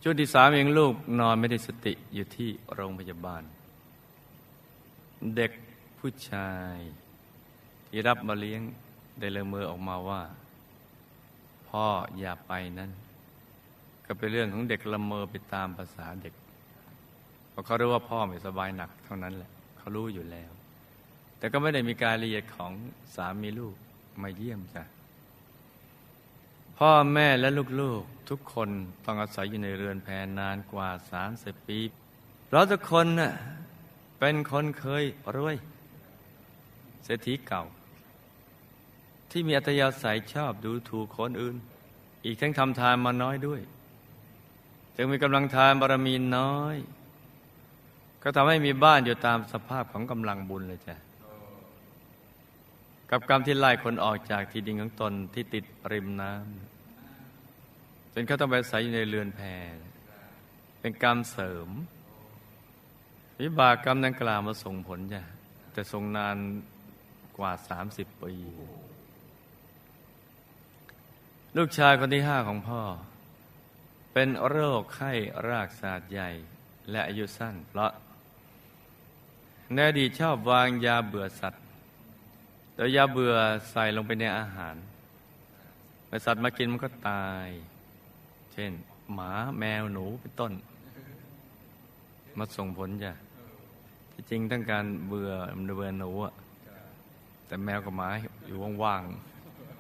[0.02, 3.44] ช่วงที่สามเองลูกนอนไม่ได้สติอยู่ที่โรงพยาบาล
[5.36, 5.52] เด็ก
[6.06, 6.78] ผู้ชาย
[7.88, 8.62] ที่รับมาเลี้ยง
[9.20, 10.22] ได้เลยมือออกมาว่า
[11.68, 11.86] พ่อ
[12.20, 12.92] อย่าไปนั้น
[14.06, 16.34] ก็เป็นเรื่องของเด็กละเมอไปตามภาษาเด็ก
[17.50, 20.52] เพราะเขารู้ว่าพ่อไม่สบายหนักเท่านั้นแหละ เขารู้อยู่แล้ว
[21.38, 22.72] แต่ก็ไม่ได้มีการละเอียดของ
[23.16, 23.76] สามีลูก
[24.22, 24.84] มาเยี่ยมจ้ะ
[26.78, 27.50] พ่อแม่และ
[27.82, 28.70] ลูกๆทุกคน
[29.06, 31.80] ต้องอาศัยอยู่ในเรือนแพนนานกว่าสามสิบปี
[32.52, 33.34] เราทุกคนน่ะ
[34.20, 35.04] เป็นคนเคย
[35.38, 35.56] รวย
[37.04, 37.64] เศรษฐีเก่า
[39.32, 41.56] ที่มีอัตยาศัยชอบดูถูกคนอื่น
[42.26, 43.62] อีกทั้งทำทานมาน้อยด้วย
[44.96, 46.76] จึงมีกำลังทานบารมีน้อย
[48.24, 50.96] ก็ทำให้มีบ้านอยู่ตามสภาพของกำลังบุญเลยจ้ะ
[53.10, 59.42] กับกรรมที่ไล่คนออกจากที่ดินของตนที่ติดริมน้ำจนเขาต้องไปอาศัยอยู่ในเรือนแพ
[60.80, 61.70] เป็นกรรมเสริม
[63.42, 65.22] วิบากกรรมนั้นกล่าวมาส่งผลจ้ะ
[65.74, 66.38] แต่ทรงนาน
[67.42, 68.34] ว่าสามสิบปี
[71.58, 72.82] ลูกชายคนที่ห้าของพ่อ
[74.14, 75.12] เป็นโรคไข้
[75.48, 76.30] รากศาสตร์ใหญ่
[76.92, 77.92] และอายุสั้น เพราะ
[79.74, 81.64] ในอดีตชอบวางยาเบื่อสัตว์
[82.76, 83.36] แ้วยาเบื่อ
[83.72, 84.76] ใส่ลงไปในอาหาร
[86.08, 87.48] เมื่อสัตว์มากินมันก็ตาย
[88.54, 88.72] เช่น
[89.14, 90.52] หมาแมวหนูเป็นต้น
[92.38, 93.14] มาส่งผลจ้ะ
[94.14, 95.32] ที่จริงต้องการเบื่อ
[95.78, 96.34] เบื่อหนูอะ
[97.52, 98.10] แต่แมวกับหมา
[98.46, 99.04] อยู่ว่าง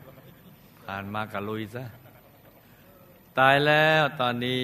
[0.03, 1.83] ๆผ่านมากะลุยซะ
[3.39, 4.59] ตายแล้วตอนนี้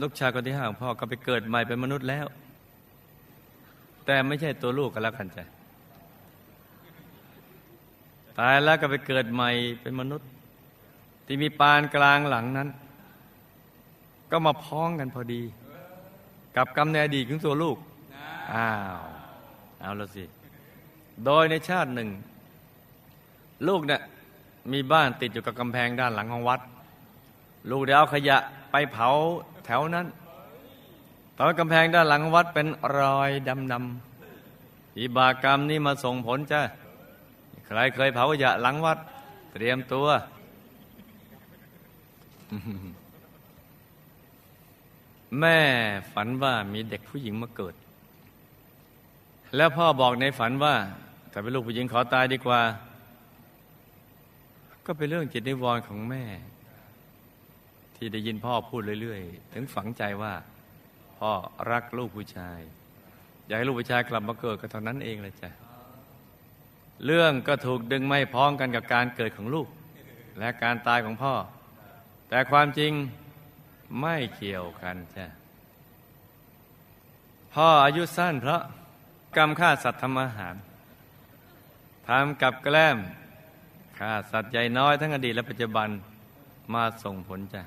[0.00, 2.26] ลูกชายคนที่ห้าของพ่อก็ไปเกิดใหม่เป็นมนุษย์แล้ว
[4.06, 5.44] แต่ไม่ใช่ตัวลูกกันแล้วกันจ้ะ
[8.40, 9.50] ตายแล้วก็ไปเกิดใหม่
[9.82, 10.28] เป็นมนุษย์
[11.26, 12.68] ที่มีปานกลางหลังนั้น
[14.30, 15.42] ก็มาพ้องกันพอดี
[16.56, 17.76] กับกรรมในอดีตของตัวลูก
[18.52, 18.98] อ้าว
[19.82, 20.24] เอาละสิ
[21.26, 22.08] โดยในชาติหนึ่ง
[23.68, 24.00] ลูกเนี่ย
[24.72, 26.60] มีบ้านติดอยู่กับกำแพงด้านหลังของวัด
[27.70, 28.36] ลูกเดี๋ยวเอาขยะ
[28.70, 29.08] ไปเผา
[29.64, 30.06] แถวนั้น
[31.38, 32.66] ตอนกำแพงด้านหลังของวัดเป็น
[32.98, 36.60] รอยดำดำอิบากรรมนี้มาส่งผลจ้ะ
[37.66, 38.98] ใครเคยเผาขยะหลังวัด
[39.52, 40.08] เตรียมตัว
[45.40, 45.58] แม่
[46.12, 47.74] ฝันว่ามีเด็กผู้หญิงมาเกิด
[49.56, 50.74] แล้วพ่อบอกในฝันว่า
[51.32, 52.60] ถ้าเป็นลูกผู้หญิงขอตายดีกว่า
[54.86, 56.24] ก็เป็นเรื่องจิตนิวรณ์ของแม่
[57.96, 60.34] ที่ได้ยินพ่อพูดเรื่อยๆ ถึงฝังใจว่า
[61.18, 61.30] พ่อ
[61.70, 62.60] รักลูกผู้ชาย
[63.46, 65.50] อยากให้ลูกผู้ชายกลับมาเกิดก็เท่านั้นเองเลยจ้ะ
[67.04, 69.68] เรื่องก็ถูกดึงไม่พ้องกันกับการเกิดของลูก
[70.38, 71.34] และการตายของพ่อ
[72.28, 72.92] แต่ความจริง
[74.00, 75.26] ไม่เกี่ยวกันจ้ะ
[77.54, 78.62] พ่ออายุสั้นเพราะ
[79.36, 80.54] กรรมฆ่าสัตว์ทำอาหาร
[82.08, 82.98] ทำกับแกล้ม
[83.98, 85.88] ฆ่าสัตว์ใหญ่น้อยทั้งอดีตและปัจจุบัน
[86.74, 87.62] มาส่งผลจ้ะ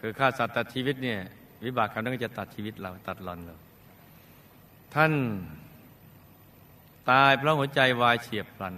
[0.00, 1.18] คือฆ่าสัตว์ตัดชีวิตเนี่ย
[1.64, 3.56] วิบากกรรมนั้นก็จะตัดชีวิตเราตัดหลอนเรา
[4.94, 5.12] ท่าน
[7.10, 8.74] ตายเพราะหัวใจวายเฉียบพลัน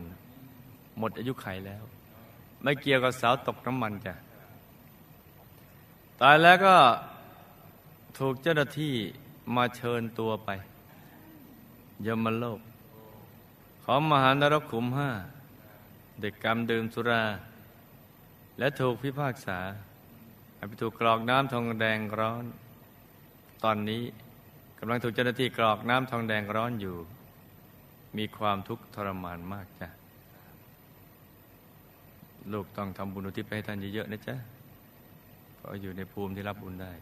[0.99, 1.83] หมดอายุไขแล้ว
[2.63, 4.15] ไม่เกี่ยวกับสาวตกน้ำมันจ้ะ
[6.23, 6.77] ตายแล้วก็
[8.19, 8.95] ถูกเจ้าหน้าที่
[9.57, 10.51] มาเชิญตัวไป
[12.07, 12.61] ยมโลก
[13.85, 15.11] ขอมหานรกขุมห้า
[16.21, 17.25] เด็กกรรมดื่มสุรา
[18.59, 19.59] และถูกพิพากษา
[20.57, 22.45] ให้ไปถูกกรอกน้ำทองแดงร้อน
[23.65, 24.03] ตอนนี้
[24.79, 26.97] กำลังถูกเจ้าหน้าที่กรอกน้ำทองแดงร้อนอยู่
[28.19, 29.88] มีความทุกข์ทรมานมากจ้ะ
[32.53, 34.37] ลูกต้องทำบุญอุทิศไปให้ท่านเยอะๆนะจ๊ะ
[35.57, 36.93] เพราะอยู่ในภูมิที่รับบุญได้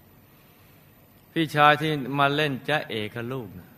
[1.33, 3.70] พี่ชายที่มาเล่นจ้าเอกลูกนะ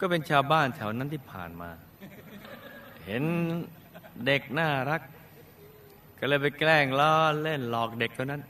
[0.00, 1.70] ก็เป็นชาวบ้านแถวนั้นที่ผ่านมา
[3.06, 3.24] เห็น
[4.26, 5.02] เด็กน่ารัก
[6.18, 8.42] ก็เลยไปแกล้งล้อเล่นหลอกเด็กเท่านั้น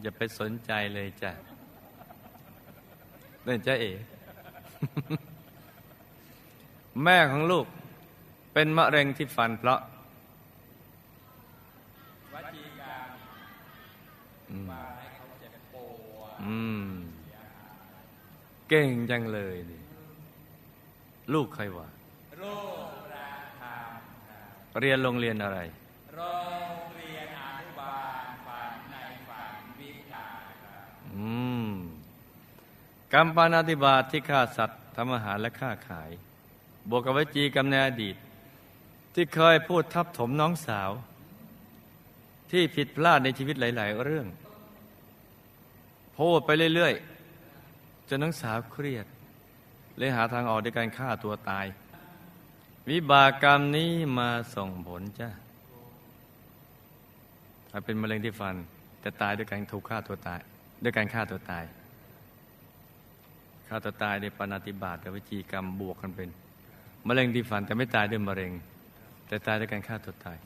[0.00, 1.30] อย่าไปสนใจเลยจ้ะ
[3.44, 3.98] เล่นจ้าเอก
[7.02, 7.66] แม่ของลูก
[8.52, 9.80] เป็นมะเร็งที่ฟันเพราะ
[14.50, 14.70] อืม
[16.44, 16.86] อืม
[18.68, 19.81] เก่งจังเลยดิ
[21.32, 21.88] ลูกใครวะ
[24.80, 25.58] เรียนโรงเรียนอะไร
[26.16, 26.20] โร
[26.72, 28.96] งเรียนอนุบาลฝันใน
[29.28, 30.26] ฝันวิชา
[30.62, 31.28] ครับอื
[31.68, 31.70] ม
[33.12, 36.10] กรรมปานาติบาตที่ฆ่าสัตว์ทำอาหารและฆ่าขาย
[36.88, 38.16] บวกกับวจีกรรมในอดีต
[39.14, 40.90] ที่เคยพูดทับถมน้องสาว
[42.50, 44.26] ที่ผิดพลาดในชีวิตหลาย ๆ เรื่อง
[46.18, 46.94] พูดไปเรื่อย
[47.50, 49.06] ๆ จนน้องสาวเครียด
[49.98, 51.66] เลยหาทางออกด้วยการฆ่าตัวตาย
[52.90, 55.28] วิบากกรรมนี้มาส่งผลจ้ะ
[57.70, 58.54] ถ้าเป็นมะเร็งที่ฟัน
[59.00, 60.40] แต่ตายด้วยการถูกฆ่าตัวตาย
[60.82, 61.64] ด้วยการฆ่าตัวตาย
[63.68, 66.28] ฆ่าตัวตายในปานาติบาตกับวิจีกรรมบวกกันเป็น
[67.08, 68.52] มะเร็งที่ฟันแต่ไม่ตายด้วยมะเร็ง
[69.26, 70.38] แต่ตายด้วยการฆ่าตัวตาย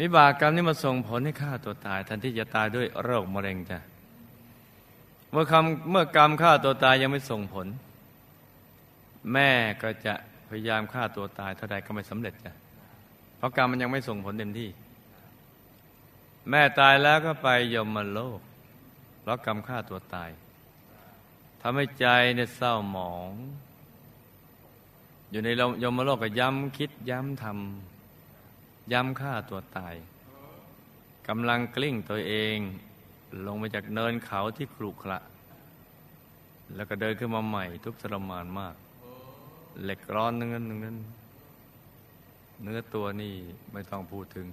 [0.00, 3.78] วิบากกรรมนี้มาส่งผลให้ฆ่าตัวตายทันที่จะตายด้วยโรคมะเร็งจ้ะ
[5.30, 7.66] เมื่อคำเมื่อกรรมฆ่าตัวตายยังไม่ส่งผล
[9.32, 9.50] แม่
[9.82, 10.14] ก็จะ
[10.48, 12.52] พยายามฆ่าตัวตายเท่าใดก็ไม่สำเร็จจ้ะ
[13.36, 14.70] เพราะกรรมมันยังไม่ส่งผลเต็มที่
[16.50, 18.40] แม่ตายแล้วก็ไปยมโลก
[19.20, 20.30] เพราะกรรมฆ่าตัวตาย
[21.60, 23.32] ทำให้ใจเนี่ยเศร้าหมอง
[25.30, 25.48] อยู่ใน
[25.82, 29.94] ยมโลกก็ย้ำคิดย้ำทำย้ำฆ่าตัวตาย
[31.28, 32.58] กำลังกลิ้งตัวเอง
[33.46, 35.18] ลงมาจากเนินเขาที่ครุขระ
[36.74, 38.74] แล้วก็เดินขึ้นมาใหม่ทุกทรมานมาก
[39.82, 40.96] เหล็กร้อนนึงนั้นนึงนั้น
[42.62, 43.34] เนื้อตัวนี่
[43.72, 44.46] ไม่ต้องพูดถึง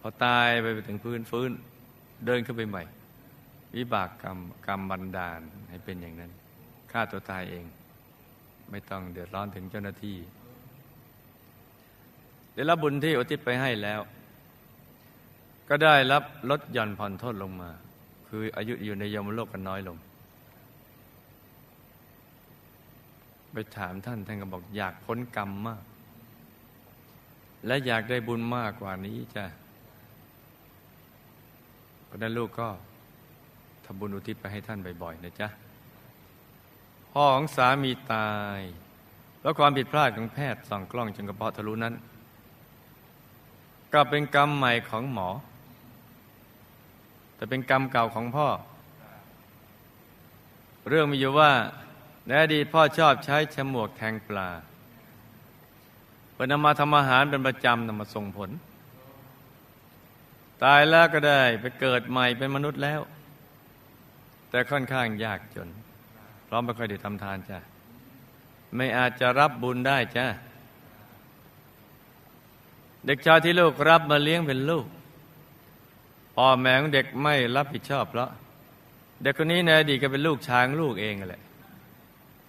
[0.00, 1.50] พอตายไปถึงพื้นฟื้น
[2.26, 2.82] เดินขึ้นไปใหม่
[3.76, 6.30] วิบากกรรมกรรมบันดาลให้เป็นอย่างนั้น
[6.92, 7.64] ฆ่าตัวตายเอง
[8.70, 10.16] ไม่ต้องเดือดร้อนถึงเจ้าหน้าที่
[12.54, 14.00] ได้รับบุญที่อุทิศไปให้แล้ว
[15.68, 17.70] ก็ได้รับลดหย่อนผ่อนโทษลงมา
[18.28, 19.96] คืออายุอยู่ในยมโลกกันน้อยลง
[23.52, 25.82] ไปถามท่านท่านก็บอกอยากพ้นกรรมมาก
[27.66, 29.44] และอยากได้บุญมากกว่านี้จ้ะ
[32.04, 32.68] เพราะนั้นลูกก็
[33.84, 35.48] ทำบุญอุทิศไปให้ท่านบ่อยๆนะจ๊ะ
[37.12, 38.60] พ่อของสามีตาย
[39.42, 41.94] แล้วความผิดพลาดของแพทย์ส่องกล้องจนกระเพาะทะลุนั้น
[43.94, 45.28] ก็เป็นกรรมใหม่ของหมอ
[47.36, 48.48] แต่เป็นกรรมเก่าของพ่อ
[50.88, 51.50] เรื่องมีอยู่ว่า
[52.26, 54.48] ในอดีตพ่อชอบใช้ฉมวกแทงปลา
[56.32, 58.50] เพื่อนำมาทำอาหารเป็นประจำนำมาส่งผล
[60.64, 63.00] ตายแล้วก็ได้ไปเกิดใหม่เป็นมนุษย์แล้ว
[64.50, 65.68] แต่ค่อนข้างยากจน
[66.44, 67.58] เพราะไม่ค่อยได้ทำทานจ้ะ
[68.76, 70.26] ไม่อาจจะรับบุญได้จ้ะ
[73.06, 74.86] เด็กชายที่ลูกรับมาเลี้ยงเป็นลูก
[76.34, 78.30] พ่อแม่ของเด็กไม่รับผิดชอบเพราะ
[79.22, 81.42] เด็กคนนี้ในอดีตก็เป็นลูกช้างลูกเองแหละ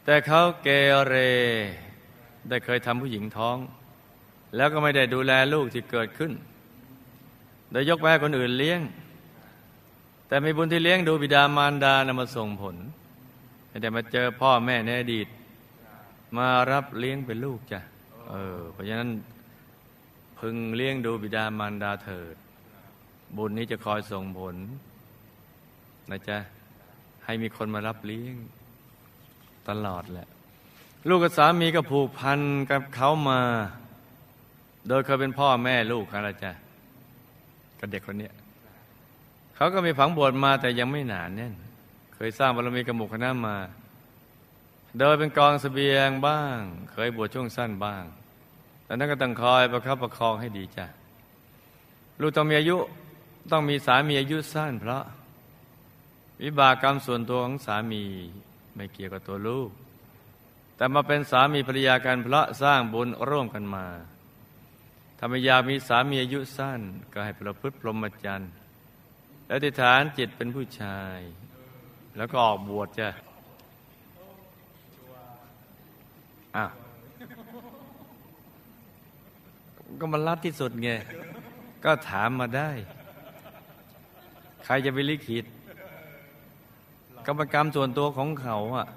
[0.06, 0.68] แต่เขาเก
[1.08, 1.16] เร
[2.50, 3.58] ได้เคยทำผู้หญิงท้อง
[4.56, 6.32] แล้วก็ไม่ได้ดูแลลูกที่เกิดขึ้น
[7.72, 8.80] โดยยกไปให้คนอื่นเลี้ยง
[10.28, 12.76] แต่มีบุญที่เลี้ยงดูบิดามารดานำมาส่งผล
[13.70, 15.28] ไม่มาเจอพ่อแม่ในอดีต
[16.38, 17.80] มารับเลี้ยงเป็นลูกจ้ะ
[18.30, 19.12] เออเพราะฉะนั้น
[20.40, 22.36] พึงเลี้ยงดูบิดามารดาเถิด
[23.38, 24.56] บุญนี้จะคอยส่งผล
[26.12, 26.38] นะจ๊ะ
[27.26, 28.36] ให้มีคนมารับเลี้ยง
[29.70, 30.28] ตลอดแหละ
[31.08, 32.40] ลูกกับสามีก็ผูกพัน
[32.72, 33.42] กับเขามา
[34.88, 36.52] โดยเคยเป็นพ่อแม่ลูกกันละจ้ะ
[37.80, 38.30] กับเด็กคนนี้
[39.56, 41.54] เขาก็มีฝังบวชมาแต่ยังไม่หนานแน่น
[42.16, 43.58] เคยสร้างบารมีกระหมุกคณะมา
[45.00, 46.58] โดยเป็นกองสเสบียงบ้าง
[46.92, 48.04] เคยบวชช่วงสั้นบ้าง
[48.86, 50.86] แต่นั้นก็ต้องคอยประคับประคองให้ดีจ้ะ
[52.22, 52.78] ลูกต้องมีอายุ
[53.52, 55.04] ต้องมีสามีอายุสั้นเพราะ
[56.44, 58.04] วิบากกรรมส่วนตัวของสามี
[58.76, 59.70] ไม่เกี่ยวกับตัวลูก
[60.76, 63.86] แต่มาเป็นสามีภรรยากันเพราะสร้างบุญร่วมกันมา
[65.18, 66.82] ถ้าไม่อยามีสามีอายุสั้น
[67.14, 68.52] ก็ให้ประพฤติพรหมจรรย์
[69.48, 71.18] และติฐานจิตเป็นผู้ชาย
[72.18, 73.10] แล้วก็ออกบวชจ้ะ
[76.56, 76.66] อะ
[80.00, 80.90] ก็มันรัดที่สุดไง
[81.84, 82.70] ก็ถามมาได้
[84.66, 85.46] ใครจะไปลิขิต
[87.26, 88.88] กรรมกรรมส่วนตัวของเขาอะ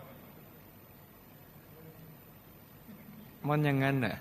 [3.48, 4.16] มันอย่างนั้นน่ะ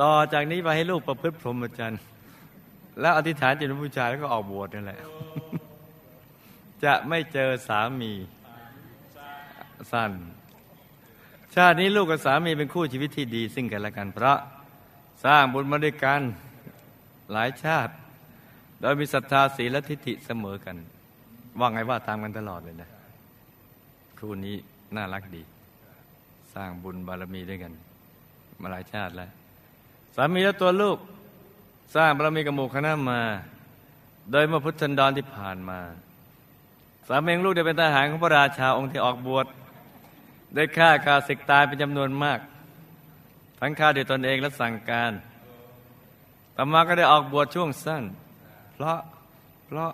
[0.00, 2.00] ต่อจากนี้ไปให้ลูกประพฤติพรหมจรรย์
[3.00, 5.00] แล้วอธิษฐานจิตผู้ชาแล้วก็ออกบวชนั่นแหละ
[6.84, 8.12] จะไม่เจอสามี
[9.92, 10.12] สั้น
[11.54, 14.38] ชาตินี้ลูกกับสามีเป็นคู่ชีวิตที่ดีซึ่งกันและกัน เพราะ
[15.24, 16.20] สร้างบุญมาด้วยกัน
[17.32, 17.92] หลายชาติ
[18.80, 20.76] โดยมีศรัทธาศีลและทิฏฐิเสมอกัน
[21.58, 22.90] ว่าไงว่าตามกันตลอดเลยนะ
[24.18, 24.56] คู่นี้
[24.96, 25.42] น่ารักดี
[26.54, 27.72] สร้างบุญบารมีด้วยกัน
[28.60, 29.30] มาหลายชาติแล้ว
[30.14, 30.98] สามีและตัวลูก
[31.94, 33.20] สร้างบารมีกับหมู่คณะมา
[34.30, 35.80] โดยเมื่อพุทธันดรที่ผ่านมา
[37.08, 39.46] สามีลูกได้เป็นทหารของพระราชาองค์ที่ออกบวช
[40.54, 42.38] ได้ฆ่ากาศึกตายเป็นจำนวนมาก
[43.60, 45.12] ทั้งฆ่าด้วยตนเองและสั่งการ
[46.56, 48.04] ต่อมาก็ได้ออกบวชช่วงสั้น
[48.74, 48.98] เพราะ
[49.66, 49.90] เพราะ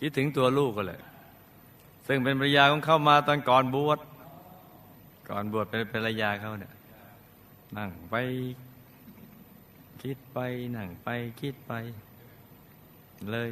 [0.00, 1.00] คิดถึงตัวลูกก็เลย
[2.06, 3.98] ซึ่งเป็นภรรยาของเขามาตอนก่อนบวช
[5.28, 6.72] ก่อนบวชเป็นภรรยาเขาเนี่ย
[7.76, 8.14] นั่งไป
[10.02, 10.38] คิดไป
[10.76, 11.08] นั่งไป
[11.40, 11.72] คิดไป
[13.30, 13.48] เลย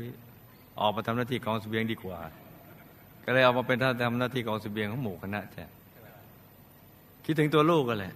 [0.80, 2.18] ออกมาทำหน้าที่กองสเสบียงดีกว่า
[3.24, 5.64] ก็เลยออกมาเป็นท่านทำหน้าที่กองสเสบียงของหมู่คณะจ้ะ
[7.24, 8.14] คิดถึงตัวลูกกันแหละ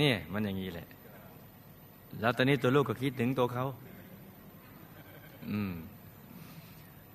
[0.00, 0.88] นี่มันอย่างนี้แหละ
[2.20, 3.66] แล้วตอนนี้ตัวลูกก็คิดถึงตัวเขา
[5.50, 5.74] อืม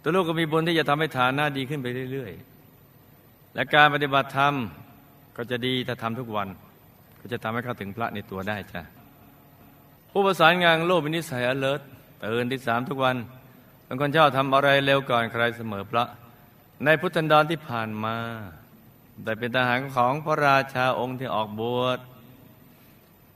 [0.03, 2.31] ตัวลูกก็มีบุญที่จะทำให้ฐานะดีขึ้นไปเรื่อย
[2.93, 4.53] ๆ และการปฏิบัติธรรม
[5.35, 6.47] ก็จะดีถ้าทำทุกวัน
[7.19, 8.81] ก็จะทำให้เข้าถึงพระในตัวได้จ้ะ
[10.11, 11.81] ผู้ประสานงานโลกเป็นนิสัยอเลิศ
[12.25, 13.15] ตื่นที่สามทุกวัน
[13.85, 16.05] เป็นคนชอบทำอะไรเร็วก่อนใครเสมอพระ
[16.85, 18.15] ในพุทธันดรที่ผ่านมา
[19.23, 21.99] ได้เป็นทหารของพระราชาองค์ที่ออกบวช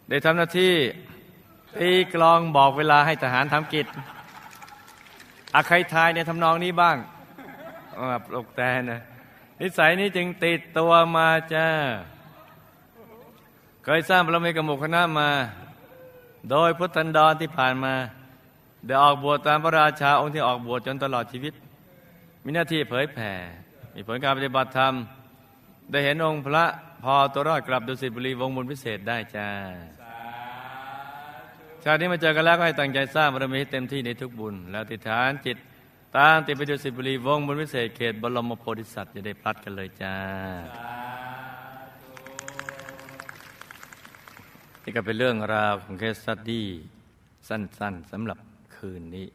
[0.09, 0.73] ได้ทำหน้าที่
[1.79, 3.87] ตีกลองบอกเวลาให้ทหารทำกิจ
[5.57, 6.97] อาใครทายในทำนองนี้บ้าง
[8.25, 9.01] ปลุกแต่นะ
[9.61, 11.67] นิสัยนี้จึงติดตัวมาจ้า
[13.83, 15.29] เคยสร้างพระมีกมุขคณะมา
[16.51, 17.93] โดยพุทธันดรที่ผ่านมา
[18.85, 21.53] ได้ออกบวชตามพระราชาองค์ที่ออกบวชจนตลอดชีวิต
[22.43, 23.33] มีหน้าที่เผยแผ่
[23.95, 24.93] มีผลการปฏิบัติธรรม
[25.91, 26.65] ได้เห็นองค์พระ
[27.03, 29.47] พอตัวรอดกลับดุสิตบุรีวงบุญพิเศษได้จ้า
[31.89, 35.57] ชาตินี้มาเจอกันแล้วก็ให้ตั้งใจสร้างบารมีเต็มที่ในทุกบุญ แล้วติฐานจิต
[36.17, 40.15] ตามติดไปดุสิบุรีวงบุญวิเศษเขตบรมโพธิสัตว์จะได้พลัดกันเลยจ้า
[44.83, 46.67] นี่ก็เป็นเรื่องราวของเคสตัดี้
[47.47, 48.37] สั้นๆสำหรับ
[48.75, 49.27] คืนนี้